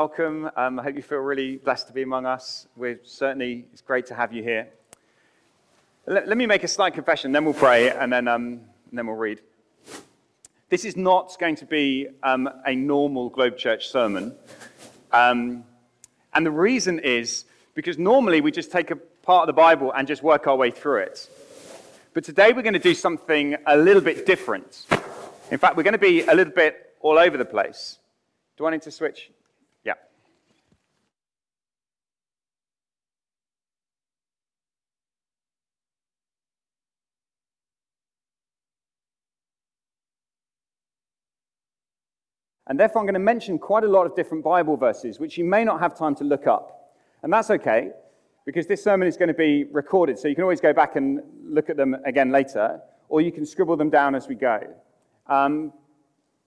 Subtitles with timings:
[0.00, 0.48] Welcome.
[0.54, 2.68] Um, I hope you feel really blessed to be among us.
[2.76, 4.68] We're certainly, it's great to have you here.
[6.06, 9.08] Let, let me make a slight confession, then we'll pray, and then, um, and then
[9.08, 9.40] we'll read.
[10.68, 14.36] This is not going to be um, a normal Globe Church sermon.
[15.10, 15.64] Um,
[16.32, 17.44] and the reason is
[17.74, 20.70] because normally we just take a part of the Bible and just work our way
[20.70, 21.28] through it.
[22.14, 24.86] But today we're going to do something a little bit different.
[25.50, 27.98] In fact, we're going to be a little bit all over the place.
[28.56, 29.32] Do I need to switch?
[42.68, 45.44] And therefore, I'm going to mention quite a lot of different Bible verses, which you
[45.44, 46.92] may not have time to look up.
[47.22, 47.90] And that's okay,
[48.44, 51.20] because this sermon is going to be recorded, so you can always go back and
[51.42, 54.60] look at them again later, or you can scribble them down as we go.
[55.26, 55.72] Um,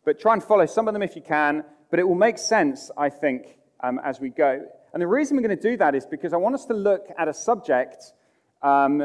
[0.05, 2.91] but try and follow some of them if you can, but it will make sense,
[2.97, 4.65] I think, um, as we go.
[4.93, 7.07] And the reason we're going to do that is because I want us to look
[7.17, 8.13] at a subject,
[8.61, 9.01] um,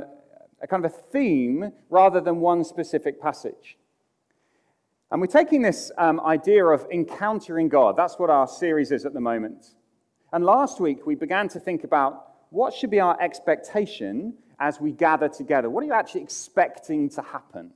[0.61, 3.79] a kind of a theme, rather than one specific passage.
[5.11, 7.97] And we're taking this um, idea of encountering God.
[7.97, 9.75] That's what our series is at the moment.
[10.33, 14.91] And last week, we began to think about what should be our expectation as we
[14.91, 15.71] gather together.
[15.71, 17.71] What are you actually expecting to happen?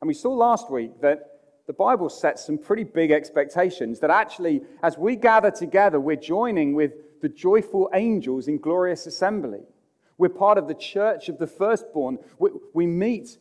[0.00, 1.30] And we saw last week that
[1.68, 6.74] the Bible sets some pretty big expectations that actually, as we gather together, we're joining
[6.74, 9.62] with the joyful angels in glorious assembly.
[10.18, 12.18] We're part of the church of the firstborn.
[12.38, 13.38] We, we meet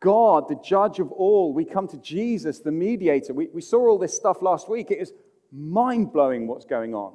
[0.00, 1.52] God, the judge of all.
[1.52, 3.34] We come to Jesus, the mediator.
[3.34, 4.90] We, we saw all this stuff last week.
[4.90, 5.12] It is
[5.52, 7.14] mind blowing what's going on.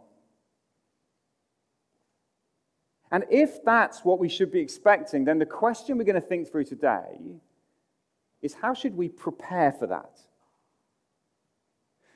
[3.11, 6.49] And if that's what we should be expecting, then the question we're going to think
[6.49, 7.19] through today
[8.41, 10.19] is how should we prepare for that?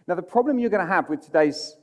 [0.07, 1.77] Now, the problem you're going to have with today's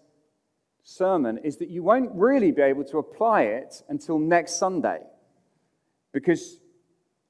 [0.82, 5.00] sermon is that you won't really be able to apply it until next Sunday
[6.12, 6.58] because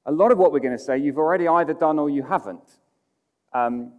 [0.05, 2.77] a lot of what we're going to say you've already either done or you haven't.
[3.53, 3.93] Um,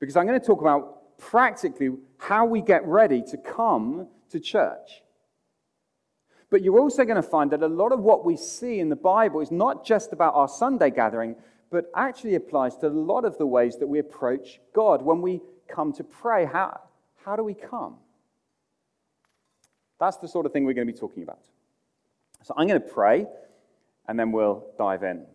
[0.00, 5.02] because I'm going to talk about practically how we get ready to come to church.
[6.50, 8.96] But you're also going to find that a lot of what we see in the
[8.96, 11.36] Bible is not just about our Sunday gathering,
[11.70, 15.02] but actually applies to a lot of the ways that we approach God.
[15.02, 16.80] When we come to pray, how,
[17.24, 17.96] how do we come?
[20.00, 21.40] That's the sort of thing we're going to be talking about.
[22.44, 23.26] So I'm going to pray
[24.08, 25.26] and then we'll dive in.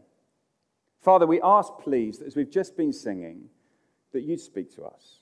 [1.02, 3.50] Father, we ask, please, that as we've just been singing,
[4.12, 5.20] that you'd speak to us.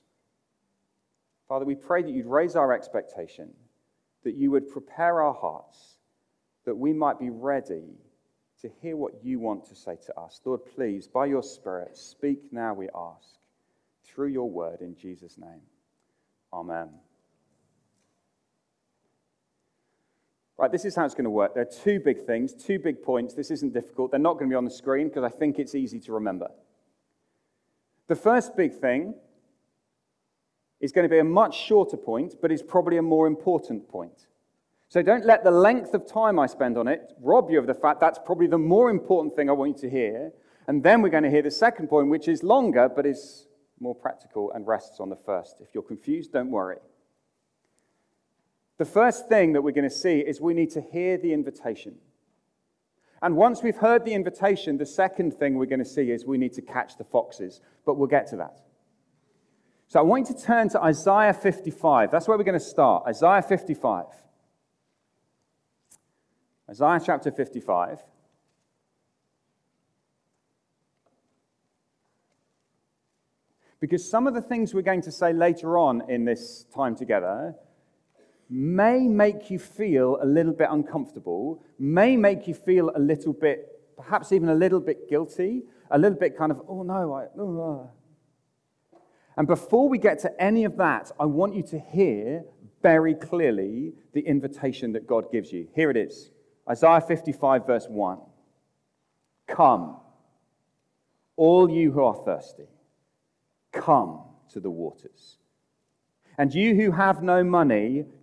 [1.47, 3.49] Father, we pray that you'd raise our expectation,
[4.23, 5.97] that you would prepare our hearts,
[6.65, 7.97] that we might be ready
[8.61, 10.39] to hear what you want to say to us.
[10.45, 13.39] Lord, please, by your Spirit, speak now, we ask,
[14.05, 15.61] through your word in Jesus' name.
[16.53, 16.89] Amen.
[20.61, 21.55] Right, this is how it's going to work.
[21.55, 23.33] There are two big things, two big points.
[23.33, 24.11] This isn't difficult.
[24.11, 26.51] They're not going to be on the screen because I think it's easy to remember.
[28.07, 29.15] The first big thing
[30.79, 34.27] is going to be a much shorter point, but is probably a more important point.
[34.87, 37.73] So don't let the length of time I spend on it rob you of the
[37.73, 40.31] fact that's probably the more important thing I want you to hear.
[40.67, 43.47] And then we're going to hear the second point, which is longer, but is
[43.79, 45.55] more practical and rests on the first.
[45.59, 46.77] If you're confused, don't worry.
[48.81, 51.99] The first thing that we're going to see is we need to hear the invitation.
[53.21, 56.39] And once we've heard the invitation, the second thing we're going to see is we
[56.39, 57.61] need to catch the foxes.
[57.85, 58.57] But we'll get to that.
[59.87, 62.09] So I want you to turn to Isaiah 55.
[62.09, 63.03] That's where we're going to start.
[63.05, 64.05] Isaiah 55.
[66.67, 67.99] Isaiah chapter 55.
[73.79, 77.53] Because some of the things we're going to say later on in this time together
[78.51, 83.79] may make you feel a little bit uncomfortable, may make you feel a little bit,
[83.95, 87.27] perhaps even a little bit guilty, a little bit kind of, oh no, I.
[87.39, 87.89] Oh.
[88.93, 88.99] Ah.
[89.37, 92.43] And before we get to any of that, I want you to hear
[92.81, 95.69] very clearly the invitation that God gives you.
[95.73, 96.31] Here it is
[96.69, 98.19] Isaiah 55, verse 1.
[99.47, 99.97] Come,
[101.37, 102.67] all you who are thirsty,
[103.71, 104.21] come
[104.51, 105.37] to the waters.
[106.37, 108.05] And you who have no money,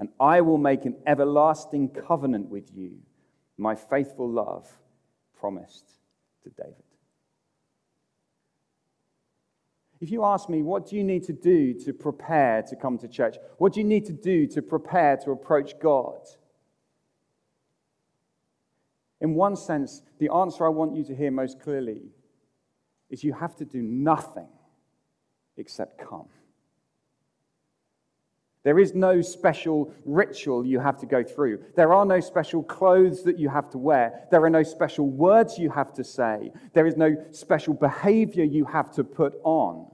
[0.00, 3.00] and I will make an everlasting covenant with you,
[3.58, 4.66] my faithful love
[5.38, 5.84] promised
[6.42, 6.82] to David.
[10.00, 13.08] If you ask me, what do you need to do to prepare to come to
[13.08, 13.36] church?
[13.58, 16.20] What do you need to do to prepare to approach God?
[19.20, 22.00] In one sense, the answer I want you to hear most clearly
[23.10, 24.48] is you have to do nothing
[25.58, 26.30] except come.
[28.62, 31.64] There is no special ritual you have to go through.
[31.76, 34.26] There are no special clothes that you have to wear.
[34.30, 36.52] There are no special words you have to say.
[36.74, 39.86] There is no special behavior you have to put on.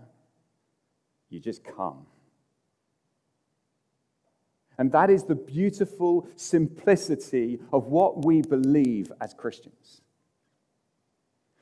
[1.30, 2.06] You just come.
[4.78, 10.02] And that is the beautiful simplicity of what we believe as Christians.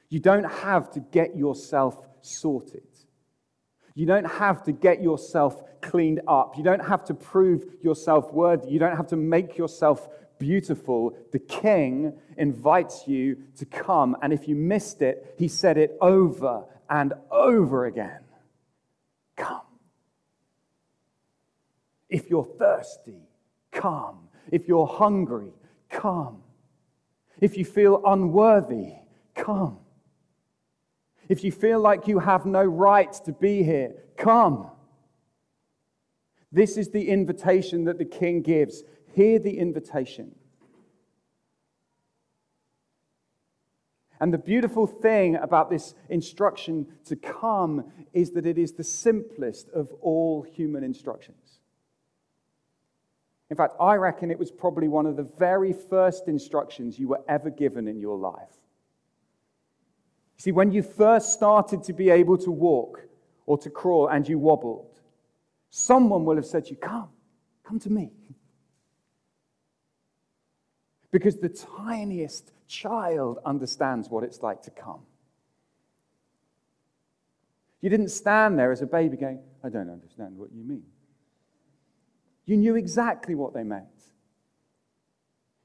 [0.09, 2.83] You don't have to get yourself sorted.
[3.95, 6.57] You don't have to get yourself cleaned up.
[6.57, 8.71] You don't have to prove yourself worthy.
[8.71, 10.09] You don't have to make yourself
[10.39, 11.17] beautiful.
[11.33, 14.17] The king invites you to come.
[14.23, 18.21] And if you missed it, he said it over and over again
[19.37, 19.63] Come.
[22.09, 23.23] If you're thirsty,
[23.73, 24.29] come.
[24.53, 25.53] If you're hungry,
[25.91, 26.43] come.
[27.41, 28.93] If you feel unworthy,
[29.35, 29.79] come.
[31.29, 34.71] If you feel like you have no right to be here, come.
[36.53, 38.85] This is the invitation that the king gives.
[39.15, 40.35] Hear the invitation.
[44.21, 49.69] And the beautiful thing about this instruction to come is that it is the simplest
[49.71, 51.59] of all human instructions.
[53.51, 57.21] In fact, I reckon it was probably one of the very first instructions you were
[57.29, 58.64] ever given in your life.
[60.37, 63.03] See, when you first started to be able to walk
[63.47, 64.99] or to crawl and you wobbled,
[65.71, 67.09] someone will have said to you, Come,
[67.63, 68.11] come to me.
[71.11, 75.01] Because the tiniest child understands what it's like to come.
[77.81, 80.85] You didn't stand there as a baby going, I don't understand what you mean.
[82.47, 83.85] You knew exactly what they meant.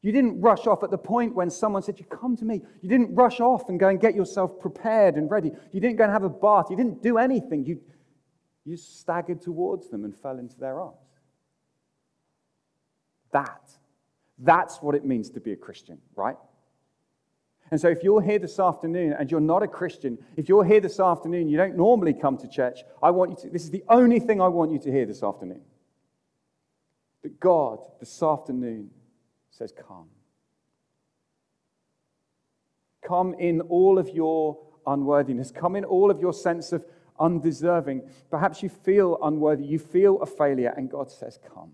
[0.02, 2.62] You didn't rush off at the point when someone said, You come to me.
[2.82, 5.52] You didn't rush off and go and get yourself prepared and ready.
[5.74, 6.68] You didn't go and have a bath.
[6.70, 7.66] You didn't do anything.
[7.66, 7.82] You,
[8.64, 10.96] you staggered towards them and fell into their arms.
[13.32, 13.72] That,
[14.40, 16.38] that's what it means to be a Christian, right?
[17.72, 20.80] And so, if you're here this afternoon and you're not a Christian, if you're here
[20.80, 23.84] this afternoon, you don't normally come to church, I want you to, this is the
[23.90, 25.62] only thing I want you to hear this afternoon.
[27.22, 28.90] That God, this afternoon,
[29.52, 30.10] says, Come.
[33.02, 35.52] Come in all of your unworthiness.
[35.52, 36.86] Come in all of your sense of
[37.20, 38.04] undeserving.
[38.30, 39.66] Perhaps you feel unworthy.
[39.66, 41.72] You feel a failure, and God says, Come.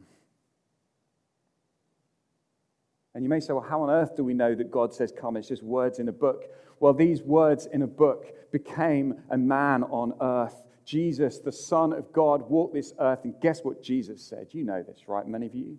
[3.15, 5.37] And you may say, well, how on earth do we know that God says come?
[5.37, 6.51] It's just words in a book.
[6.81, 10.65] Well, these words in a book became a man on earth.
[10.83, 13.23] Jesus, the Son of God, walked this earth.
[13.23, 14.47] And guess what Jesus said?
[14.51, 15.25] You know this, right?
[15.25, 15.77] Many of you.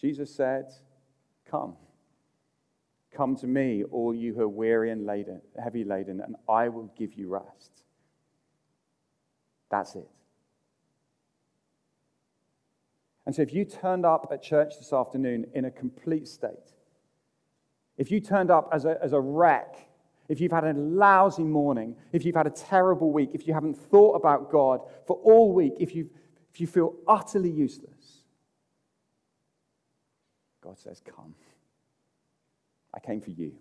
[0.00, 0.66] Jesus said,
[1.50, 1.76] Come.
[3.12, 6.92] Come to me, all you who are weary and laden, heavy laden, and I will
[6.98, 7.84] give you rest.
[9.70, 10.08] That's it.
[13.26, 16.74] And so, if you turned up at church this afternoon in a complete state,
[17.96, 19.76] if you turned up as a, as a wreck,
[20.28, 23.74] if you've had a lousy morning, if you've had a terrible week, if you haven't
[23.74, 26.10] thought about God for all week, if, you
[26.52, 27.93] if you feel utterly useless,
[30.64, 31.34] God says, Come.
[32.94, 33.52] I came for you.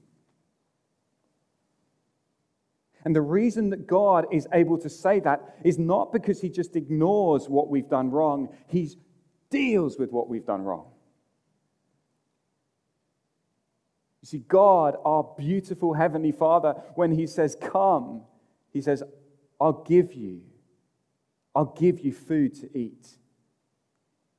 [3.05, 6.77] And the reason that God is able to say that is not because he just
[6.77, 8.89] ignores what we've done wrong, he
[9.49, 10.85] deals with what we've done wrong.
[14.23, 18.21] You see, God, our beautiful Heavenly Father, when He says, Come,
[18.71, 19.03] He says,
[19.59, 20.43] I'll give you.
[21.53, 23.05] I'll give you food to eat.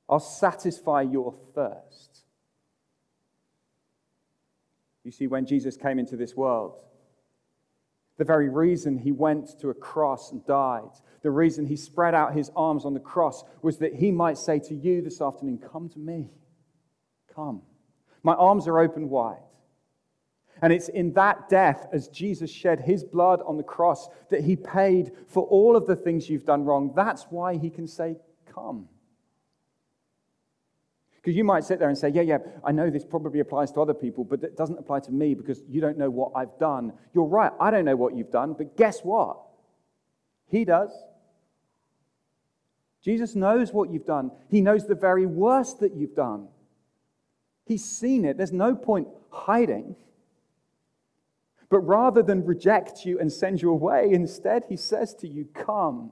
[0.09, 2.24] I'll satisfy your thirst.
[5.05, 6.81] You see, when Jesus came into this world,
[8.17, 10.91] the very reason he went to a cross and died,
[11.23, 14.59] the reason he spread out his arms on the cross was that he might say
[14.61, 16.31] to you this afternoon, Come to me.
[17.35, 17.63] Come.
[18.23, 19.43] My arms are open wide.
[20.63, 24.57] And it's in that death, as Jesus shed his blood on the cross, that he
[24.57, 26.93] paid for all of the things you've done wrong.
[26.95, 28.89] That's why he can say, Come.
[31.25, 33.81] Because you might sit there and say, Yeah, yeah, I know this probably applies to
[33.81, 36.93] other people, but it doesn't apply to me because you don't know what I've done.
[37.15, 39.39] You're right, I don't know what you've done, but guess what?
[40.51, 40.93] He does.
[43.03, 46.49] Jesus knows what you've done, He knows the very worst that you've done.
[47.65, 48.37] He's seen it.
[48.37, 49.97] There's no point hiding.
[51.71, 56.11] But rather than reject you and send you away, instead, He says to you, Come.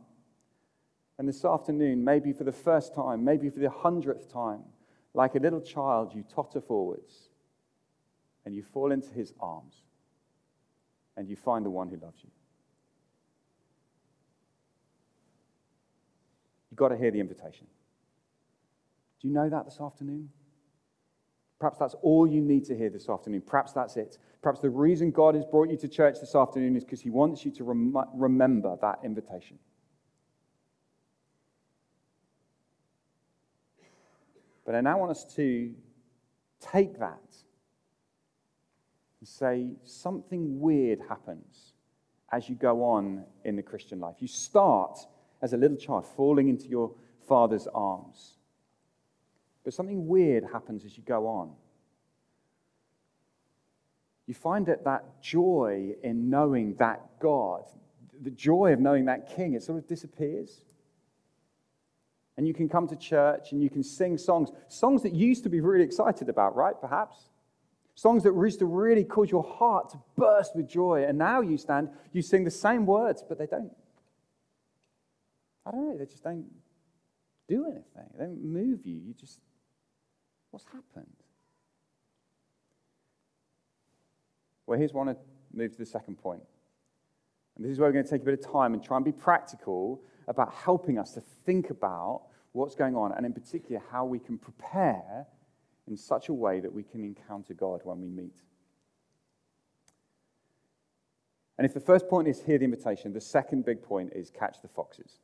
[1.19, 4.63] And this afternoon, maybe for the first time, maybe for the hundredth time,
[5.15, 7.29] like a little child, you totter forwards
[8.45, 9.75] and you fall into his arms
[11.17, 12.31] and you find the one who loves you.
[16.71, 17.67] You've got to hear the invitation.
[19.21, 20.31] Do you know that this afternoon?
[21.61, 23.43] Perhaps that's all you need to hear this afternoon.
[23.47, 24.19] Perhaps that's it.
[24.43, 27.45] Perhaps the reason God has brought you to church this afternoon is because He wants
[27.45, 29.59] you to rem- remember that invitation.
[34.65, 35.73] But I now want us to
[36.61, 37.21] take that
[39.21, 41.75] and say something weird happens
[42.33, 44.17] as you go on in the Christian life.
[44.21, 44.99] You start
[45.43, 46.93] as a little child falling into your
[47.29, 48.39] father's arms.
[49.65, 51.53] But something weird happens as you go on.
[54.27, 57.65] You find that that joy in knowing that God,
[58.21, 60.63] the joy of knowing that King, it sort of disappears.
[62.37, 65.43] And you can come to church and you can sing songs, songs that you used
[65.43, 66.75] to be really excited about, right?
[66.81, 67.29] Perhaps.
[67.95, 71.05] Songs that used to really cause your heart to burst with joy.
[71.07, 73.71] And now you stand, you sing the same words, but they don't.
[75.67, 76.47] I don't know, they just don't
[77.49, 78.11] do anything.
[78.19, 78.95] They don't move you.
[78.95, 79.39] You just,
[80.51, 81.07] what's happened?
[84.67, 85.17] Well, here's one to
[85.53, 86.43] move to the second point.
[87.57, 89.05] And this is where we're going to take a bit of time and try and
[89.05, 94.05] be practical about helping us to think about what's going on, and in particular, how
[94.05, 95.27] we can prepare
[95.89, 98.37] in such a way that we can encounter God when we meet.
[101.59, 104.63] And if the first point is hear the invitation, the second big point is catch
[104.63, 105.19] the foxes.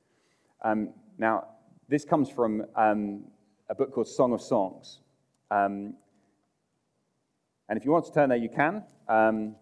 [0.63, 1.49] Um, now,
[1.89, 3.25] this comes from um,
[3.69, 5.01] a book called Song of Songs.
[5.51, 5.95] Um,
[7.69, 8.85] and if you want to turn there, you can.
[9.09, 9.57] Um,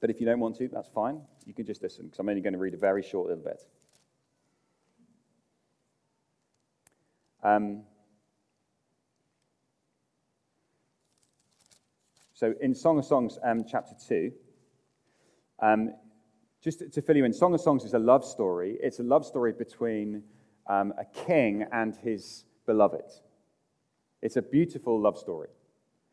[0.00, 1.20] but if you don't want to, that's fine.
[1.46, 3.60] You can just listen, because I'm only going to read a very short little bit.
[7.46, 7.82] Um,
[12.34, 14.32] so in Song of Songs, um, chapter 2,
[15.62, 15.94] um,
[16.60, 18.78] just to, fill you in, Song of Songs is a love story.
[18.82, 20.24] It's a love story between
[20.66, 23.12] um, a king and his beloved.
[24.22, 25.50] It's a beautiful love story.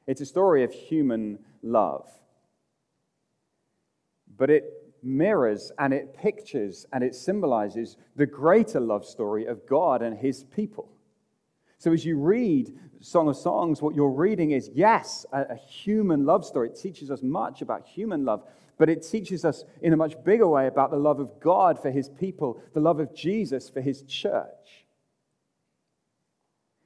[0.06, 2.08] It's a story of human love.
[4.38, 4.66] But it
[5.02, 10.44] mirrors and it pictures and it symbolizes the greater love story of God and his
[10.44, 10.93] people.
[11.84, 16.26] So as you read Song of Songs, what you're reading is, yes, a, a, human
[16.26, 16.70] love story.
[16.70, 18.48] It teaches us much about human love,
[18.78, 21.92] but it teaches us in a much bigger way about the love of God for
[21.92, 24.86] his people, the love of Jesus for his church.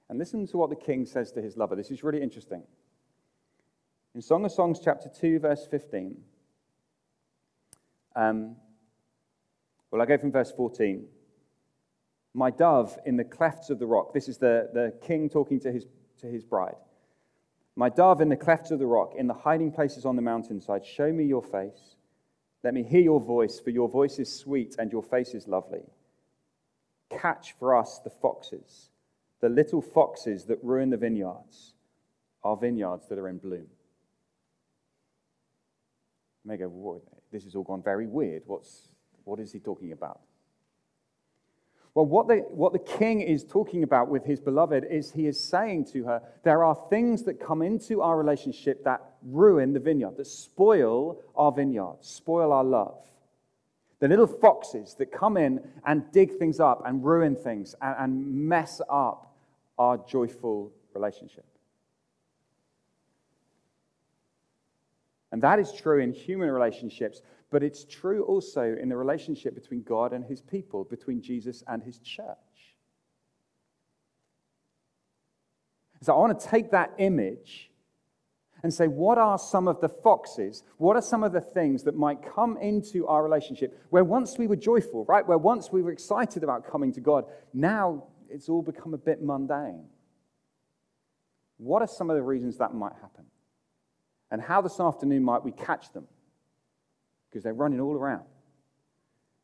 [0.09, 1.75] And listen to what the king says to his lover.
[1.75, 2.63] This is really interesting.
[4.15, 6.17] In Song of Songs, chapter 2, verse 15,
[8.15, 8.55] um,
[9.91, 11.05] well, I go from verse 14
[12.37, 14.13] my dove in the clefts of the rock.
[14.13, 15.87] This is the, the king talking to his,
[16.21, 16.75] to his bride.
[17.75, 20.85] My dove in the clefts of the rock, in the hiding places on the mountainside,
[20.85, 21.95] show me your face.
[22.63, 25.81] Let me hear your voice, for your voice is sweet and your face is lovely.
[27.09, 28.89] Catch for us the foxes,
[29.41, 31.73] the little foxes that ruin the vineyards,
[32.43, 33.65] our vineyards that are in bloom.
[36.43, 37.01] You may go,
[37.31, 38.43] this has all gone very weird.
[38.45, 38.89] What's,
[39.23, 40.19] what is he talking about?
[41.97, 45.39] Well, what the, what the king is talking about with his beloved is he is
[45.43, 50.15] saying to her, there are things that come into our relationship that ruin the vineyard,
[50.17, 53.03] that spoil our vineyard, spoil our love.
[53.99, 58.47] The little foxes that come in and dig things up and ruin things and, and
[58.47, 59.35] mess up
[59.79, 61.45] our joyful relationship.
[65.31, 69.83] And that is true in human relationships, but it's true also in the relationship between
[69.83, 72.37] God and his people, between Jesus and his church.
[76.01, 77.71] So I want to take that image
[78.63, 80.63] and say, what are some of the foxes?
[80.77, 84.47] What are some of the things that might come into our relationship where once we
[84.47, 85.25] were joyful, right?
[85.25, 89.23] Where once we were excited about coming to God, now it's all become a bit
[89.23, 89.85] mundane.
[91.57, 93.25] What are some of the reasons that might happen?
[94.31, 96.07] And how this afternoon might we catch them?
[97.29, 98.25] Because they're running all around.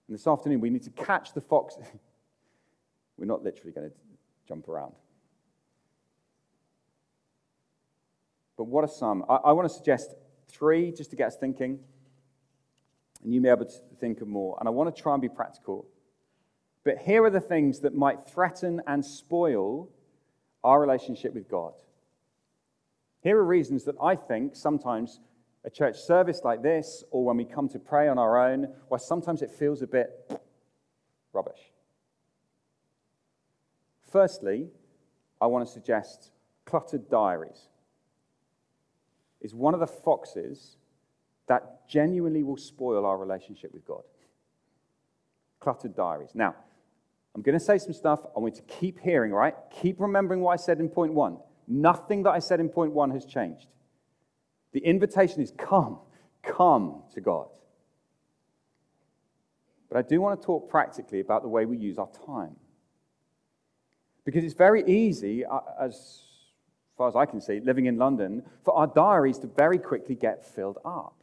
[0.07, 1.75] And this afternoon, we need to catch the fox.
[3.17, 3.95] We're not literally going to
[4.47, 4.93] jump around.
[8.57, 9.25] But what are some?
[9.29, 10.13] I, I want to suggest
[10.47, 11.79] three just to get us thinking.
[13.23, 14.57] And you may be able to think of more.
[14.59, 15.85] And I want to try and be practical.
[16.83, 19.89] But here are the things that might threaten and spoil
[20.63, 21.73] our relationship with God.
[23.21, 25.21] Here are reasons that I think sometimes
[25.65, 28.97] a church service like this, or when we come to pray on our own, why
[28.97, 30.09] sometimes it feels a bit
[31.31, 31.71] rubbish.
[34.11, 34.67] Firstly,
[35.41, 36.31] I want to suggest
[36.65, 37.67] cluttered diaries
[39.41, 40.77] is one of the foxes
[41.47, 44.03] that genuinely will spoil our relationship with God.
[45.59, 46.31] Cluttered diaries.
[46.33, 46.55] Now,
[47.35, 49.55] I'm going to say some stuff I want you to keep hearing, right?
[49.81, 51.37] Keep remembering what I said in point one.
[51.67, 53.67] Nothing that I said in point one has changed.
[54.73, 55.99] The invitation is come,
[56.41, 57.47] come to God.
[59.89, 62.55] But I do want to talk practically about the way we use our time.
[64.25, 66.23] Because it's very easy, uh, as
[66.97, 70.45] far as I can see, living in London, for our diaries to very quickly get
[70.45, 71.15] filled up.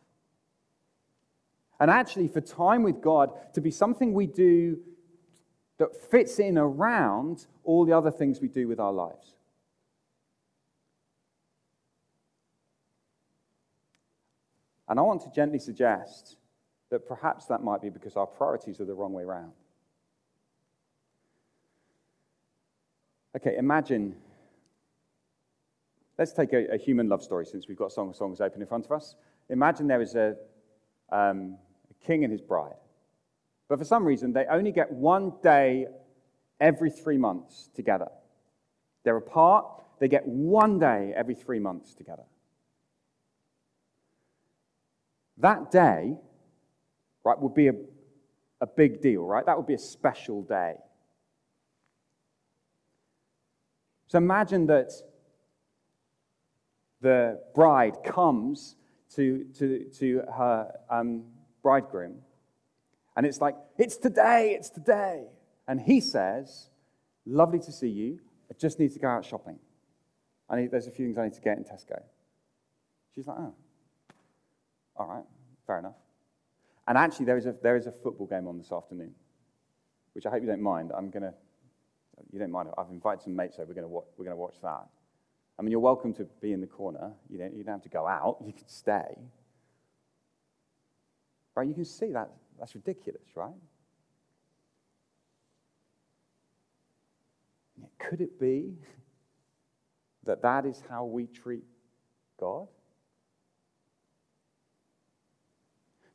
[1.80, 4.78] And actually, for time with God to be something we do
[5.78, 9.34] that fits in around all the other things we do with our lives.
[14.90, 16.36] And I want to gently suggest
[16.90, 19.52] that perhaps that might be because our priorities are the wrong way around.
[23.36, 24.16] Okay, imagine.
[26.18, 28.66] Let's take a, a, human love story since we've got Song of Songs open in
[28.66, 29.14] front of us.
[29.48, 30.34] Imagine there is a,
[31.12, 31.56] um,
[31.88, 32.74] a king and his bride.
[33.68, 35.86] But for some reason, they only get one day
[36.60, 38.08] every three months together.
[39.04, 39.66] They're apart,
[40.00, 42.24] they get one day every three months together.
[45.40, 46.16] That day,
[47.24, 47.74] right, would be a,
[48.60, 49.44] a big deal, right?
[49.44, 50.74] That would be a special day.
[54.08, 54.92] So imagine that
[57.00, 58.76] the bride comes
[59.14, 61.24] to, to, to her um,
[61.62, 62.16] bridegroom
[63.16, 65.24] and it's like, it's today, it's today.
[65.68, 66.68] And he says,
[67.26, 68.18] Lovely to see you.
[68.50, 69.58] I just need to go out shopping.
[70.48, 72.00] I need, there's a few things I need to get in Tesco.
[73.14, 73.54] She's like, Oh,
[75.00, 75.24] all right,
[75.66, 75.96] fair enough.
[76.86, 79.14] And actually, there is a, there is a football game on this afternoon,
[80.12, 80.92] which I hope you don't mind.
[80.94, 81.32] I'm going to,
[82.30, 82.68] you don't mind.
[82.76, 83.68] I've invited some mates over.
[83.68, 84.86] We're going to we're going to watch that.
[85.58, 87.12] I mean, you're welcome to be in the corner.
[87.30, 88.36] You don't, you don't have to go out.
[88.44, 89.16] You can stay.
[91.54, 91.66] Right?
[91.66, 93.54] You can see that that's ridiculous, right?
[97.98, 98.74] Could it be
[100.24, 101.64] that that is how we treat
[102.38, 102.68] God?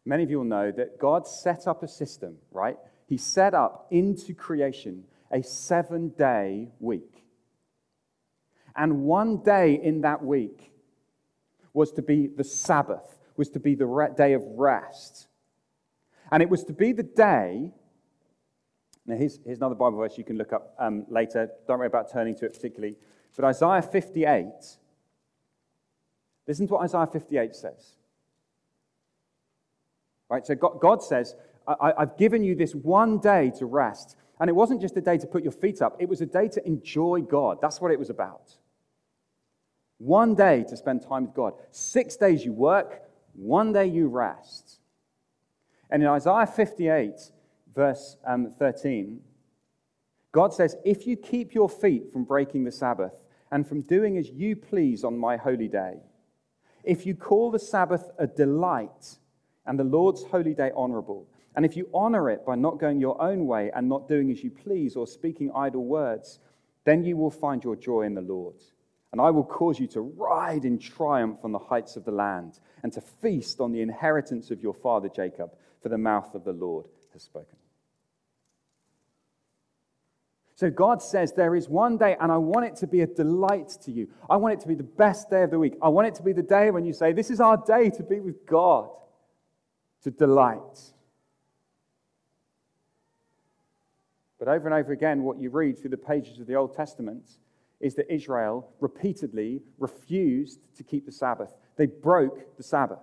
[0.05, 2.77] Many of you will know that God set up a system, right?
[3.07, 7.23] He set up into creation a seven day week.
[8.75, 10.71] And one day in that week
[11.73, 15.27] was to be the Sabbath, was to be the day of rest.
[16.31, 17.71] And it was to be the day.
[19.05, 21.49] Now, here's, here's another Bible verse you can look up um, later.
[21.67, 22.95] Don't worry about turning to it particularly.
[23.35, 24.45] But Isaiah 58,
[26.47, 27.94] listen to what Isaiah 58 says.
[30.29, 30.45] Right?
[30.45, 31.35] So God, says,
[31.67, 34.17] I, I've given you this one day to rest.
[34.39, 36.47] And it wasn't just a day to put your feet up, it was a day
[36.49, 37.59] to enjoy God.
[37.61, 38.55] That's what it was about.
[39.97, 41.53] One day to spend time with God.
[41.71, 43.01] Six days you work,
[43.33, 44.79] one day you rest.
[45.89, 47.13] And in Isaiah 58,
[47.73, 49.21] verse um, 13,
[50.31, 53.13] God says, If you keep your feet from breaking the Sabbath
[53.51, 55.99] and from doing as you please on my holy day,
[56.83, 59.17] if you call the Sabbath a delight
[59.65, 63.21] and the Lord's holy day honorable, and if you honor it by not going your
[63.21, 66.39] own way and not doing as you please or speaking idle words,
[66.83, 68.55] then you will find your joy in the Lord.
[69.11, 72.59] And I will cause you to ride in triumph on the heights of the land
[72.83, 75.51] and to feast on the inheritance of your father Jacob
[75.81, 77.55] for the mouth of the Lord has spoken.
[80.55, 83.69] So God says, There is one day, and I want it to be a delight
[83.83, 84.07] to you.
[84.29, 85.75] I want it to be the best day of the week.
[85.81, 88.03] I want it to be the day when you say, This is our day to
[88.03, 88.89] be with God,
[90.05, 90.93] to delight.
[94.37, 97.23] But over and over again, what you read through the pages of the Old Testament
[97.79, 101.55] is that Israel repeatedly refused to keep the Sabbath.
[101.75, 102.99] They broke the Sabbath.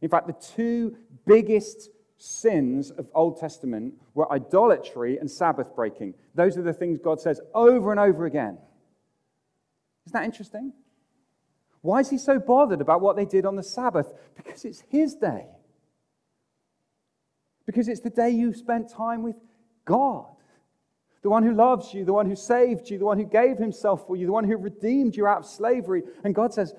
[0.00, 6.14] In fact, the two biggest sins of Old Testament were idolatry and Sabbath breaking.
[6.36, 8.58] Those are the things God says over and over again.
[10.06, 10.72] Isn't that interesting?
[11.86, 14.12] Why is he so bothered about what they did on the Sabbath?
[14.36, 15.46] Because it's his day.
[17.64, 19.36] Because it's the day you spent time with
[19.84, 20.26] God.
[21.22, 24.04] The one who loves you, the one who saved you, the one who gave himself
[24.04, 26.02] for you, the one who redeemed you out of slavery.
[26.24, 26.74] And God says,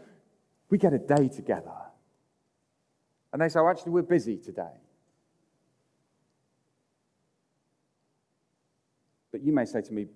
[0.69, 1.71] We get a day together.
[3.31, 4.73] And they say, oh, actually, we're busy today.
[9.31, 10.07] But you may say to me,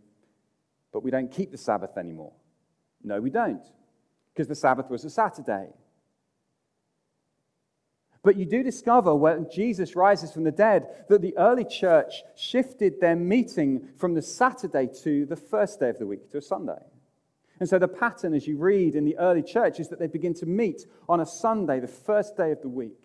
[0.91, 2.33] but we don't keep the Sabbath anymore.
[3.03, 3.63] No, we don't,
[4.33, 5.67] because the Sabbath was a Saturday.
[8.23, 13.01] But you do discover when Jesus rises from the dead that the early church shifted
[13.01, 16.79] their meeting from the Saturday to the first day of the week, to a Sunday.
[17.59, 20.33] And so the pattern, as you read in the early church, is that they begin
[20.35, 22.99] to meet on a Sunday, the first day of the week.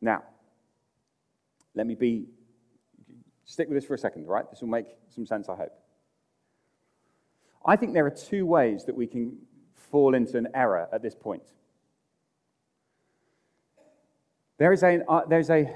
[0.00, 0.22] Now,
[1.74, 2.26] let me be,
[3.44, 4.48] stick with this for a second, right?
[4.50, 5.72] This will make some sense, I hope.
[7.66, 9.36] I think there are two ways that we can
[9.90, 11.42] fall into an error at this point.
[14.58, 15.70] There is a, uh, there's a,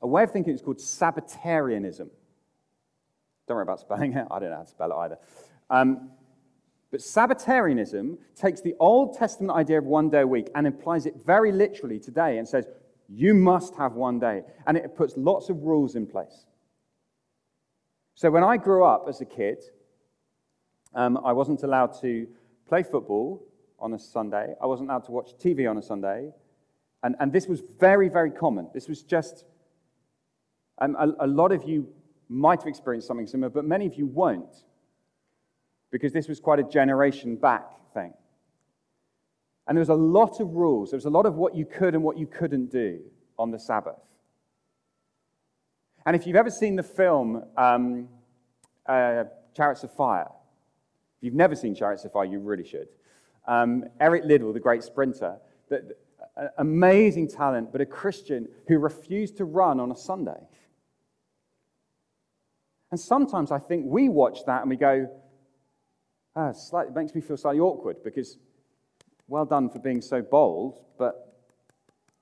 [0.00, 2.10] a way of thinking it's called Sabbatarianism.
[3.46, 5.18] Don't worry about spelling it, I don't know how to spell it either.
[5.68, 6.10] Um,
[6.90, 11.14] but Sabbatarianism takes the Old Testament idea of one day a week and applies it
[11.26, 12.66] very literally today and says,
[13.08, 14.42] you must have one day.
[14.66, 16.46] And it puts lots of rules in place.
[18.14, 19.62] So when I grew up as a kid,
[20.96, 22.26] um, I wasn't allowed to
[22.66, 23.46] play football
[23.78, 24.54] on a Sunday.
[24.60, 26.30] I wasn't allowed to watch TV on a Sunday.
[27.02, 28.68] And, and this was very, very common.
[28.72, 29.44] This was just,
[30.78, 31.86] um, a, a lot of you
[32.28, 34.64] might have experienced something similar, but many of you won't,
[35.92, 38.14] because this was quite a generation back thing.
[39.68, 40.90] And there was a lot of rules.
[40.90, 43.00] There was a lot of what you could and what you couldn't do
[43.38, 44.00] on the Sabbath.
[46.06, 48.08] And if you've ever seen the film um,
[48.86, 50.28] uh, Chariots of Fire,
[51.26, 52.88] you've never seen Chariots of Fire, you really should.
[53.46, 55.36] Um, Eric Liddell, the great sprinter,
[55.68, 55.94] the,
[56.36, 60.40] the, amazing talent, but a Christian who refused to run on a Sunday.
[62.90, 65.10] And sometimes I think we watch that and we go,
[66.34, 68.38] ah, slightly, it makes me feel slightly awkward because
[69.28, 71.36] well done for being so bold, but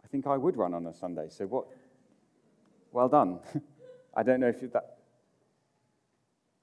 [0.02, 1.26] I think I would run on a Sunday.
[1.28, 1.66] So what?
[2.92, 3.40] Well done.
[4.16, 4.98] I don't know if that.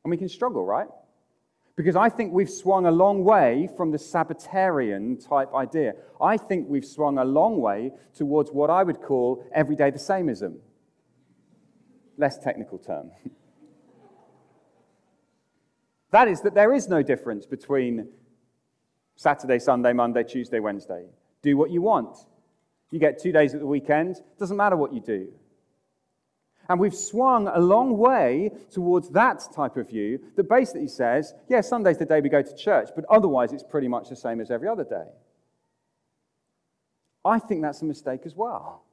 [0.04, 0.88] And we can struggle, right?
[1.76, 5.94] Because I think we've swung a long way from the Sabbatarian type idea.
[6.20, 10.58] I think we've swung a long way towards what I would call everyday the sameism.
[12.18, 13.12] Less technical term.
[16.12, 18.10] that is, that there is no difference between
[19.16, 21.06] Saturday, Sunday, Monday, Tuesday, Wednesday.
[21.42, 22.18] Do what you want.
[22.92, 25.30] You get two days at the weekend, doesn't matter what you do.
[26.72, 31.60] And we've swung a long way towards that type of view that basically says, yeah,
[31.60, 34.50] Sunday's the day we go to church, but otherwise it's pretty much the same as
[34.50, 35.04] every other day.
[37.26, 38.86] I think that's a mistake as well.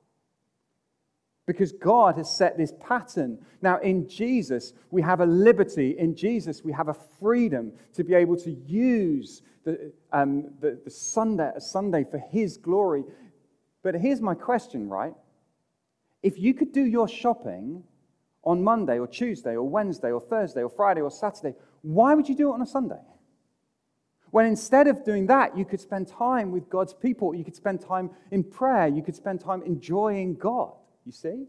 [1.47, 3.39] Because God has set this pattern.
[3.63, 5.95] Now, in Jesus, we have a liberty.
[5.97, 10.91] In Jesus, we have a freedom to be able to use the, um, the, the
[10.91, 13.05] Sunday, Sunday for His glory.
[13.85, 15.15] But here's my question, right?
[16.23, 17.85] If you could do your shopping
[18.45, 22.35] on Monday or Tuesday or Wednesday or Thursday or Friday or Saturday, why would you
[22.35, 23.01] do it on a Sunday?
[24.31, 27.81] When instead of doing that, you could spend time with God's people, you could spend
[27.81, 30.73] time in prayer, you could spend time enjoying God.
[31.07, 31.47] You see?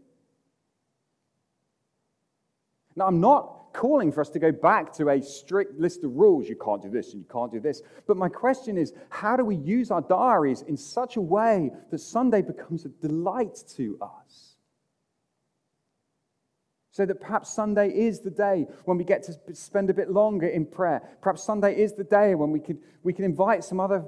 [2.96, 6.48] Now, I'm not calling for us to go back to a strict list of rules.
[6.48, 7.82] You can't do this and you can't do this.
[8.06, 11.98] But my question is how do we use our diaries in such a way that
[11.98, 14.49] Sunday becomes a delight to us?
[16.92, 20.48] So that perhaps Sunday is the day when we get to spend a bit longer
[20.48, 21.02] in prayer.
[21.20, 24.04] Perhaps Sunday is the day when we can, we can invite some other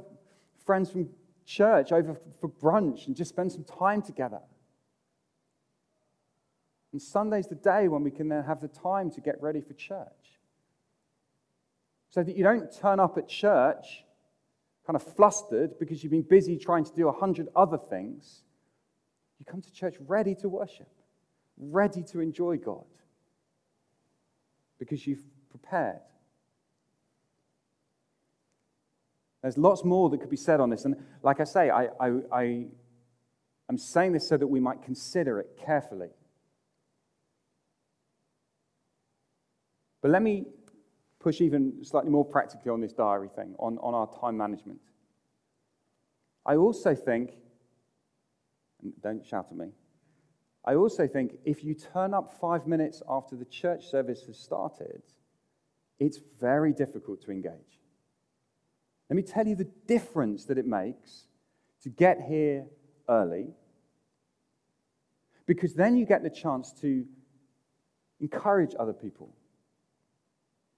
[0.64, 1.08] friends from
[1.44, 4.40] church over for brunch and just spend some time together.
[6.92, 9.72] And Sunday's the day when we can then have the time to get ready for
[9.72, 10.38] church.
[12.10, 14.04] So that you don't turn up at church
[14.86, 18.42] kind of flustered because you've been busy trying to do a hundred other things.
[19.38, 20.88] You come to church ready to worship,
[21.58, 22.84] ready to enjoy God
[24.78, 26.00] because you've prepared.
[29.42, 30.84] There's lots more that could be said on this.
[30.84, 32.66] And like I say, I, I, I,
[33.68, 36.10] I'm saying this so that we might consider it carefully.
[40.00, 40.46] But let me
[41.18, 44.80] push even slightly more practically on this diary thing, on, on our time management.
[46.44, 47.34] I also think,
[49.00, 49.68] don't shout at me,
[50.64, 55.02] I also think if you turn up five minutes after the church service has started,
[55.98, 57.80] it's very difficult to engage.
[59.10, 61.24] Let me tell you the difference that it makes
[61.82, 62.66] to get here
[63.08, 63.48] early,
[65.46, 67.04] because then you get the chance to
[68.20, 69.34] encourage other people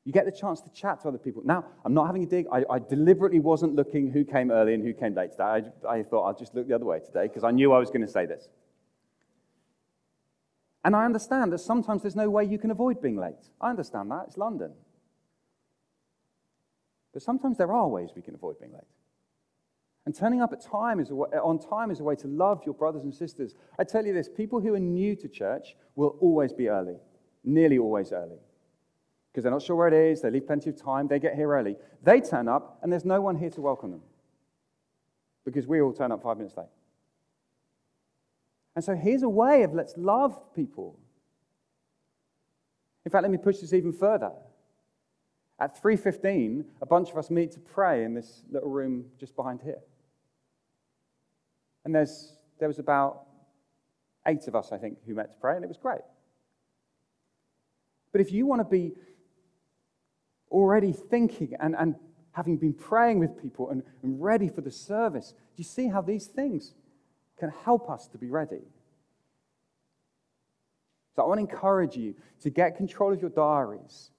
[0.04, 1.42] you get the chance to chat to other people.
[1.44, 2.46] Now, I'm not having a dig.
[2.52, 5.62] I, I deliberately wasn't looking who came early and who came late today.
[5.88, 7.88] I, I thought I'd just look the other way today because I knew I was
[7.88, 8.48] going to say this.
[10.84, 13.48] And I understand that sometimes there's no way you can avoid being late.
[13.60, 14.24] I understand that.
[14.28, 14.72] It's London.
[17.12, 18.82] But sometimes there are ways we can avoid being late.
[20.04, 22.74] And turning up at time is way, on time is a way to love your
[22.74, 23.54] brothers and sisters.
[23.78, 26.96] I tell you this people who are new to church will always be early,
[27.42, 28.36] nearly always early.
[29.32, 31.52] Because they're not sure where it is, they leave plenty of time, they get here
[31.52, 31.76] early.
[32.02, 34.02] They turn up, and there's no one here to welcome them.
[35.46, 36.66] Because we all turn up five minutes late.
[38.74, 40.98] And so here's a way of let's love people.
[43.04, 44.32] In fact, let me push this even further.
[45.58, 49.60] At 3:15, a bunch of us meet to pray in this little room just behind
[49.60, 49.80] here.
[51.84, 53.26] And there's, there was about
[54.26, 56.00] eight of us, I think, who met to pray, and it was great.
[58.10, 58.94] But if you want to be
[60.50, 61.96] already thinking and, and
[62.32, 66.00] having been praying with people and, and ready for the service, do you see how
[66.00, 66.74] these things
[67.38, 68.62] can help us to be ready?
[71.14, 74.10] So I want to encourage you to get control of your diaries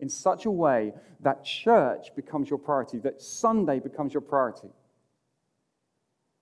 [0.00, 4.68] in such a way that church becomes your priority, that Sunday becomes your priority.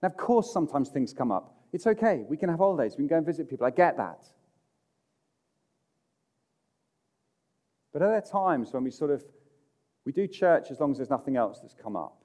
[0.03, 1.55] Now, of course, sometimes things come up.
[1.73, 2.25] It's okay.
[2.29, 2.93] We can have holidays.
[2.93, 3.67] We can go and visit people.
[3.67, 4.27] I get that.
[7.93, 9.23] But are there times when we sort of
[10.05, 12.17] we do church as long as there's nothing else that's come up?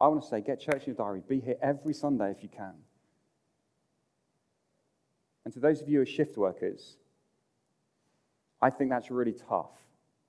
[0.00, 1.22] I want to say, get church in your diary.
[1.28, 2.74] Be here every Sunday if you can.
[5.44, 6.96] And to those of you who are shift workers,
[8.62, 9.72] I think that's really tough.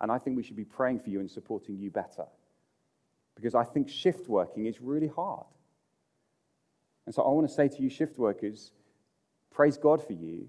[0.01, 2.25] And I think we should be praying for you and supporting you better.
[3.36, 5.45] Because I think shift working is really hard.
[7.06, 8.71] And so I want to say to you, shift workers,
[9.54, 10.47] praise God for you.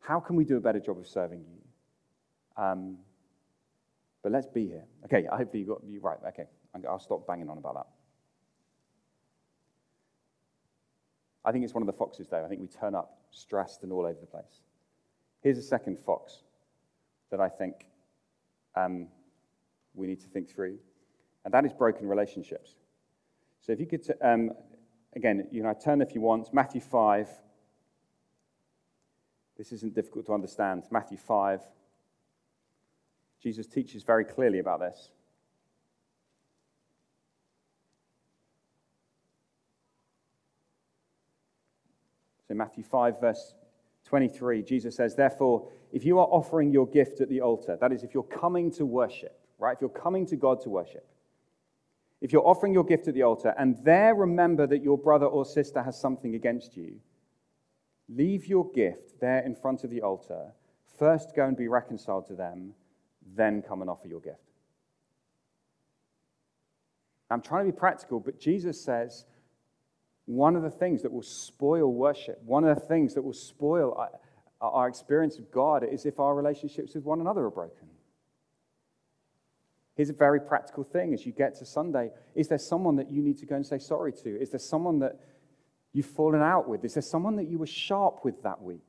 [0.00, 2.62] How can we do a better job of serving you?
[2.62, 2.98] Um,
[4.22, 4.84] but let's be here.
[5.04, 6.18] Okay, I hope you got you right.
[6.28, 6.46] Okay,
[6.88, 7.86] I'll stop banging on about that.
[11.44, 12.44] I think it's one of the foxes, though.
[12.44, 14.62] I think we turn up stressed and all over the place.
[15.40, 16.42] Here's a second fox
[17.30, 17.86] that I think
[18.76, 19.08] um,
[19.94, 20.78] we need to think through,
[21.44, 22.76] and that is broken relationships.
[23.60, 24.52] So if you could, t- um,
[25.14, 27.28] again, you know, turn if you want, Matthew 5.
[29.58, 30.84] This isn't difficult to understand.
[30.90, 31.60] Matthew 5.
[33.42, 35.10] Jesus teaches very clearly about this.
[42.52, 43.54] So, Matthew 5, verse
[44.04, 48.02] 23, Jesus says, Therefore, if you are offering your gift at the altar, that is,
[48.02, 49.74] if you're coming to worship, right?
[49.74, 51.06] If you're coming to God to worship,
[52.20, 55.46] if you're offering your gift at the altar and there remember that your brother or
[55.46, 56.96] sister has something against you,
[58.10, 60.52] leave your gift there in front of the altar.
[60.98, 62.74] First go and be reconciled to them,
[63.34, 64.52] then come and offer your gift.
[67.30, 69.24] I'm trying to be practical, but Jesus says
[70.26, 74.08] one of the things that will spoil worship, one of the things that will spoil
[74.60, 77.88] our experience of God is if our relationships with one another are broken.
[79.94, 82.10] Here's a very practical thing as you get to Sunday.
[82.34, 84.40] Is there someone that you need to go and say sorry to?
[84.40, 85.20] Is there someone that
[85.92, 86.84] you've fallen out with?
[86.84, 88.86] Is there someone that you were sharp with that week?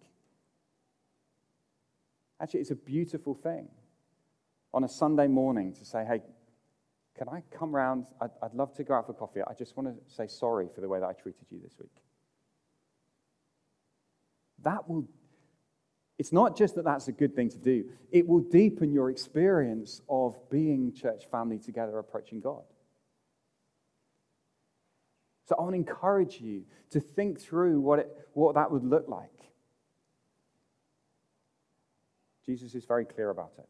[2.39, 3.67] Actually, it's a beautiful thing
[4.73, 6.21] on a Sunday morning to say, hey,
[7.23, 8.05] can I come round?
[8.21, 9.41] I'd, I'd love to go out for coffee.
[9.47, 11.91] I just want to say sorry for the way that I treated you this week.
[14.63, 15.07] That will
[16.19, 20.01] it's not just that that's a good thing to do, it will deepen your experience
[20.07, 22.61] of being church family together approaching God.
[25.49, 29.09] So I want to encourage you to think through what, it, what that would look
[29.09, 29.29] like.
[32.45, 33.67] Jesus is very clear about it.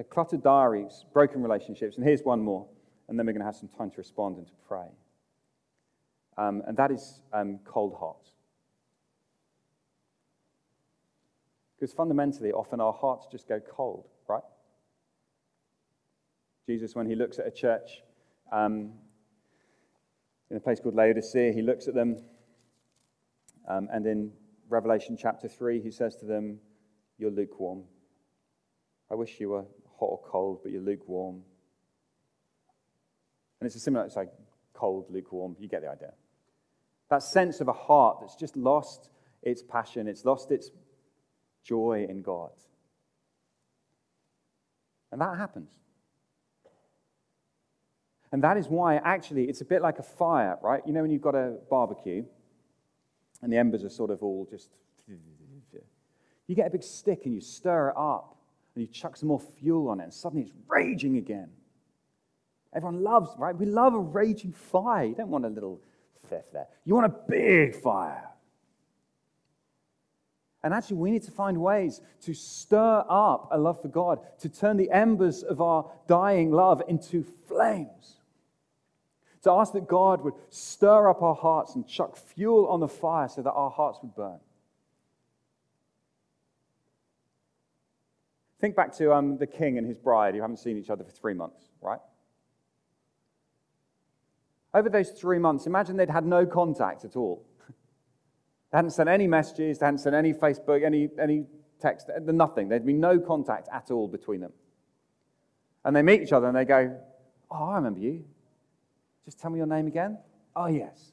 [0.00, 2.66] So, cluttered diaries, broken relationships, and here's one more,
[3.06, 4.86] and then we're going to have some time to respond and to pray.
[6.38, 8.30] Um, and that is um, cold hearts.
[11.78, 14.40] Because fundamentally, often our hearts just go cold, right?
[16.66, 18.00] Jesus, when he looks at a church
[18.50, 18.92] um,
[20.50, 22.16] in a place called Laodicea, he looks at them,
[23.68, 24.32] um, and in
[24.70, 26.58] Revelation chapter 3, he says to them,
[27.18, 27.82] You're lukewarm.
[29.10, 29.64] I wish you were
[30.00, 31.42] hot or cold, but you're lukewarm.
[33.60, 34.30] And it's a similar, it's like
[34.72, 35.56] cold, lukewarm.
[35.60, 36.14] You get the idea.
[37.10, 39.10] That sense of a heart that's just lost
[39.42, 40.70] its passion, it's lost its
[41.62, 42.50] joy in God.
[45.12, 45.70] And that happens.
[48.32, 50.82] And that is why, actually, it's a bit like a fire, right?
[50.86, 52.24] You know, when you've got a barbecue
[53.42, 54.70] and the embers are sort of all just.
[56.46, 58.29] You get a big stick and you stir it up
[58.74, 61.50] and you chuck some more fuel on it, and suddenly it's raging again.
[62.72, 63.56] Everyone loves, right?
[63.56, 65.04] We love a raging fire.
[65.04, 65.80] You don't want a little
[66.28, 66.68] theft there.
[66.84, 68.28] You want a big fire.
[70.62, 74.48] And actually, we need to find ways to stir up a love for God, to
[74.48, 78.18] turn the embers of our dying love into flames.
[79.44, 83.26] To ask that God would stir up our hearts and chuck fuel on the fire
[83.26, 84.38] so that our hearts would burn.
[88.60, 91.10] Think back to um, the king and his bride who haven't seen each other for
[91.10, 92.00] three months, right?
[94.74, 97.44] Over those three months, imagine they'd had no contact at all.
[98.70, 101.46] They hadn't sent any messages, they hadn't sent any Facebook, any, any
[101.80, 102.68] text, nothing.
[102.68, 104.52] There'd be no contact at all between them.
[105.84, 106.96] And they meet each other and they go,
[107.50, 108.24] Oh, I remember you.
[109.24, 110.18] Just tell me your name again.
[110.54, 111.10] Oh, yes.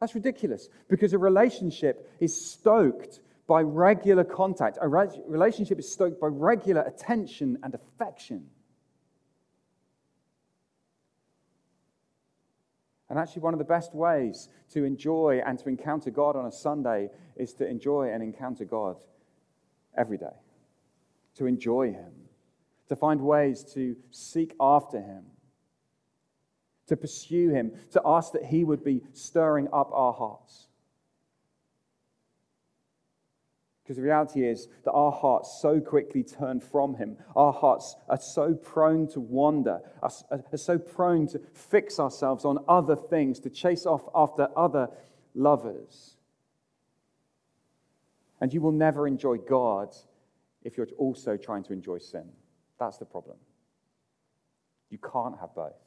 [0.00, 4.78] That's ridiculous because a relationship is stoked by regular contact.
[4.80, 8.46] A relationship is stoked by regular attention and affection.
[13.08, 16.52] And actually, one of the best ways to enjoy and to encounter God on a
[16.52, 18.96] Sunday is to enjoy and encounter God
[19.96, 20.34] every day,
[21.36, 22.10] to enjoy Him,
[22.88, 25.22] to find ways to seek after Him,
[26.88, 30.66] to pursue Him, to ask that He would be stirring up our hearts.
[33.86, 37.16] Because the reality is that our hearts so quickly turn from Him.
[37.36, 40.10] Our hearts are so prone to wander, are,
[40.56, 44.88] so prone to fix ourselves on other things, to chase off after other
[45.36, 46.16] lovers.
[48.40, 49.94] And you will never enjoy God
[50.64, 52.28] if you're also trying to enjoy sin.
[52.80, 53.36] That's the problem.
[54.90, 55.85] You can't have both.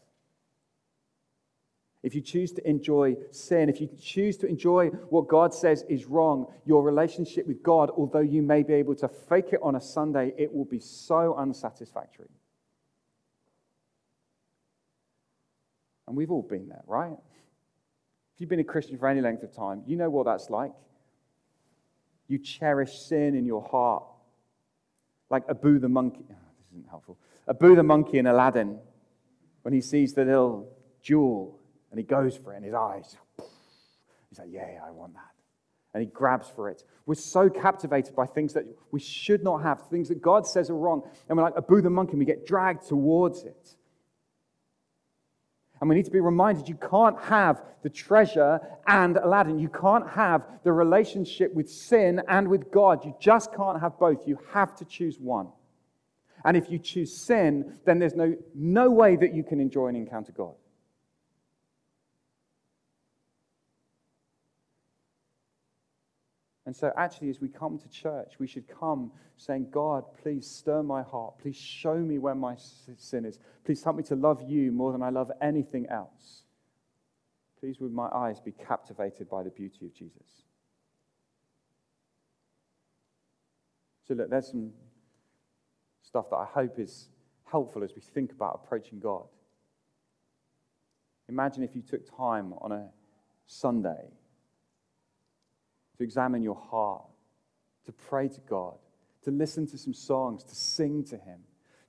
[2.01, 6.05] If you choose to enjoy sin, if you choose to enjoy what God says is
[6.05, 9.81] wrong, your relationship with God, although you may be able to fake it on a
[9.81, 12.29] Sunday, it will be so unsatisfactory.
[16.07, 17.17] And we've all been there, right?
[18.33, 20.71] If you've been a Christian for any length of time, you know what that's like.
[22.29, 24.03] You cherish sin in your heart.
[25.29, 26.25] Like Abu the monkey.
[26.31, 27.17] Oh, this isn't helpful.
[27.47, 28.79] Abu the monkey in Aladdin,
[29.63, 30.69] when he sees the little
[31.01, 31.58] jewel
[31.91, 33.17] and he goes for it, and his eyes,
[34.29, 35.21] he's like, Yeah, I want that.
[35.93, 36.83] And he grabs for it.
[37.05, 40.75] We're so captivated by things that we should not have, things that God says are
[40.75, 41.01] wrong.
[41.27, 43.75] And we're like Abu the monkey, and we get dragged towards it.
[45.79, 49.59] And we need to be reminded you can't have the treasure and Aladdin.
[49.59, 53.05] You can't have the relationship with sin and with God.
[53.05, 54.27] You just can't have both.
[54.27, 55.47] You have to choose one.
[56.43, 59.97] And if you choose sin, then there's no, no way that you can enjoy and
[59.97, 60.53] encounter God.
[66.69, 70.83] And so, actually, as we come to church, we should come saying, God, please stir
[70.83, 71.39] my heart.
[71.39, 72.57] Please show me where my
[72.95, 73.39] sin is.
[73.65, 76.43] Please help me to love you more than I love anything else.
[77.59, 80.43] Please, would my eyes be captivated by the beauty of Jesus.
[84.07, 84.69] So, look, there's some
[86.03, 87.09] stuff that I hope is
[87.45, 89.25] helpful as we think about approaching God.
[91.29, 92.89] Imagine if you took time on a
[93.47, 94.11] Sunday
[95.99, 97.03] to examine your heart,
[97.85, 98.77] to pray to God,
[99.23, 101.39] to listen to some songs, to sing to Him,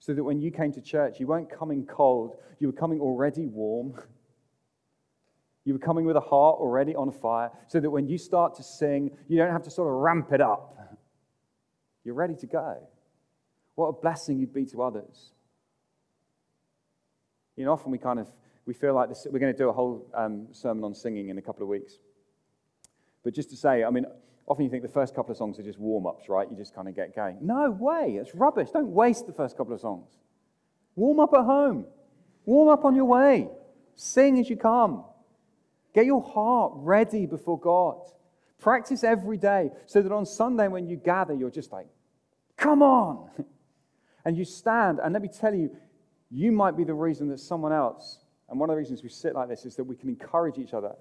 [0.01, 3.47] so that when you came to church, you weren't coming cold, you were coming already
[3.47, 3.95] warm.
[5.67, 8.63] You were coming with a heart already on fire, so that when you start to
[8.63, 10.99] sing, you don't have to sort of ramp it up.
[12.05, 12.79] You're ready to go.
[13.75, 15.33] What a blessing you'd be to others.
[17.57, 18.27] You know, often we kind of
[18.65, 21.37] we feel like this, we're going to do a whole um, sermon on singing in
[21.37, 21.99] a couple of weeks.
[23.23, 24.07] But just to say, I mean,
[24.47, 26.49] often you think the first couple of songs are just warm ups, right?
[26.51, 27.39] You just kind of get going.
[27.41, 28.71] No way, it's rubbish.
[28.71, 30.09] Don't waste the first couple of songs.
[30.97, 31.87] Warm up at home,
[32.45, 33.49] warm up on your way,
[33.95, 35.05] sing as you come.
[35.95, 38.01] Get your heart ready before God.
[38.61, 41.87] Practice every day so that on Sunday when you gather, you're just like,
[42.57, 43.31] come on.
[44.23, 45.75] And you stand, and let me tell you,
[46.31, 48.19] you might be the reason that someone else,
[48.51, 50.75] and one of the reasons we sit like this is that we can encourage each
[50.75, 50.95] other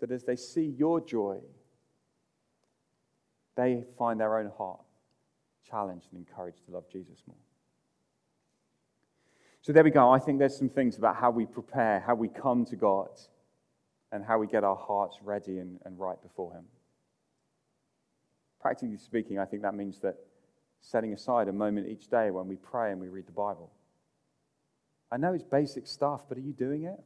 [0.00, 1.38] that as they see your joy,
[3.56, 4.80] they find their own heart
[5.68, 7.36] challenged and encouraged to love Jesus more.
[9.62, 10.10] So there we go.
[10.10, 13.10] I think there's some things about how we prepare, how we come to God,
[14.12, 16.64] and how we get our hearts ready and, and right before Him.
[18.60, 20.16] Practically speaking, I think that means that
[20.80, 23.70] setting aside a moment each day when we pray and we read the Bible.
[25.10, 27.00] I know it's basic stuff, but are you doing it?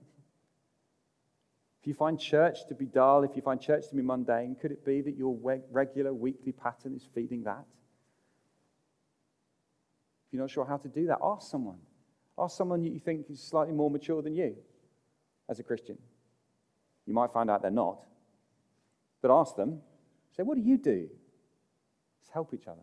[1.83, 4.71] If you find church to be dull, if you find church to be mundane, could
[4.71, 5.37] it be that your
[5.73, 7.65] regular weekly pattern is feeding that?
[10.27, 11.79] If you're not sure how to do that, ask someone.
[12.39, 14.55] Ask someone that you think is slightly more mature than you
[15.49, 15.99] as a Christian.
[17.05, 17.99] You might find out they're not.
[19.21, 19.81] but ask them,
[20.37, 21.09] say, what do you do?
[22.21, 22.83] Let's help each other.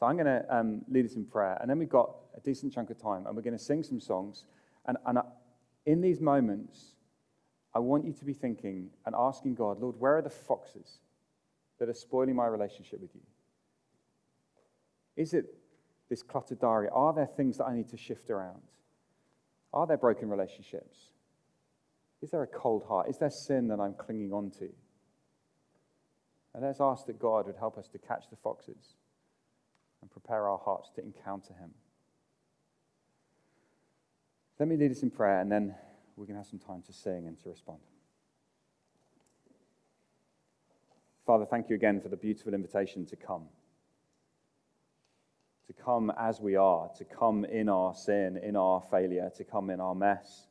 [0.00, 2.72] So I'm going to um, lead us in prayer, and then we've got a decent
[2.72, 4.44] chunk of time, and we're going to sing some songs.
[4.86, 5.22] And, and I,
[5.86, 6.94] in these moments,
[7.78, 10.98] I want you to be thinking and asking God, Lord, where are the foxes
[11.78, 13.20] that are spoiling my relationship with you?
[15.14, 15.44] Is it
[16.08, 16.88] this cluttered diary?
[16.92, 18.62] Are there things that I need to shift around?
[19.72, 21.10] Are there broken relationships?
[22.20, 23.08] Is there a cold heart?
[23.08, 24.68] Is there sin that I'm clinging on to?
[26.54, 28.96] And let's ask that God would help us to catch the foxes
[30.02, 31.70] and prepare our hearts to encounter Him.
[34.58, 35.76] Let me lead us in prayer, and then
[36.18, 37.78] we can have some time to sing and to respond.
[41.24, 43.44] Father, thank you again for the beautiful invitation to come.
[45.66, 49.70] To come as we are, to come in our sin, in our failure, to come
[49.70, 50.48] in our mess,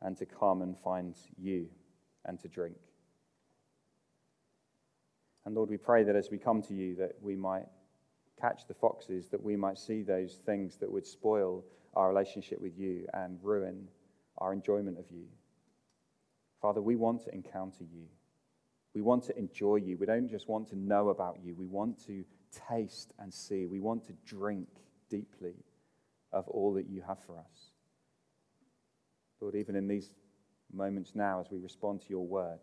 [0.00, 1.68] and to come and find you
[2.24, 2.76] and to drink.
[5.46, 7.66] And Lord, we pray that as we come to you, that we might
[8.40, 12.76] catch the foxes, that we might see those things that would spoil our relationship with
[12.76, 13.86] you and ruin
[14.42, 15.26] our enjoyment of you.
[16.60, 18.06] Father, we want to encounter you.
[18.94, 19.96] We want to enjoy you.
[19.96, 21.54] We don't just want to know about you.
[21.54, 22.24] We want to
[22.68, 23.66] taste and see.
[23.66, 24.68] We want to drink
[25.08, 25.54] deeply
[26.32, 27.70] of all that you have for us.
[29.40, 30.10] Lord, even in these
[30.72, 32.58] moments now as we respond to your word,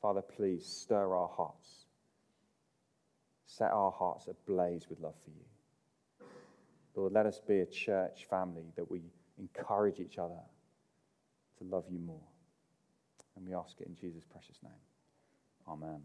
[0.00, 1.86] Father, please stir our hearts.
[3.46, 6.26] Set our hearts ablaze with love for you.
[6.96, 9.02] Lord, let us be a church family that we
[9.38, 10.40] encourage each other
[11.58, 12.28] to love you more.
[13.36, 14.72] And we ask it in Jesus' precious name.
[15.68, 16.02] Amen.